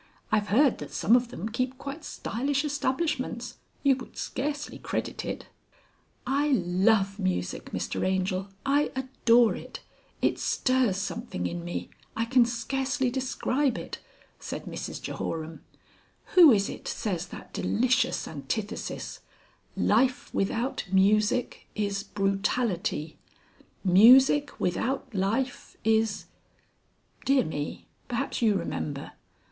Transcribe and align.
"I've 0.31 0.47
heard 0.47 0.79
that 0.79 0.91
some 0.91 1.15
of 1.15 1.27
them 1.27 1.49
keep 1.49 1.77
quite 1.77 2.03
stylish 2.03 2.65
establishments. 2.65 3.57
You 3.83 3.95
would 3.97 4.17
scarcely 4.17 4.79
credit 4.79 5.23
it" 5.23 5.45
"I 6.25 6.47
love 6.47 7.19
music, 7.19 7.65
Mr 7.65 8.03
Angel, 8.03 8.47
I 8.65 8.91
adore 8.95 9.55
it. 9.55 9.81
It 10.19 10.39
stirs 10.39 10.97
something 10.97 11.45
in 11.45 11.63
me. 11.63 11.91
I 12.15 12.25
can 12.25 12.45
scarcely 12.45 13.11
describe 13.11 13.77
it," 13.77 13.99
said 14.39 14.65
Mrs 14.65 14.99
Jehoram. 15.03 15.61
"Who 16.33 16.51
is 16.51 16.67
it 16.67 16.87
says 16.87 17.27
that 17.27 17.53
delicious 17.53 18.27
antithesis: 18.27 19.19
Life 19.77 20.33
without 20.33 20.83
music 20.91 21.67
is 21.75 22.01
brutality; 22.01 23.19
music 23.83 24.59
without 24.59 25.13
life 25.13 25.77
is 25.83 26.25
Dear 27.23 27.43
me! 27.45 27.85
perhaps 28.07 28.41
you 28.41 28.55
remember? 28.55 29.11